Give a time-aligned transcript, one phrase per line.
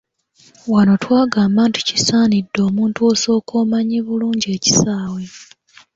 [0.71, 5.23] Wano twagamba nti kisaanidde omuntu osooke omanye bulungi ekisaawe.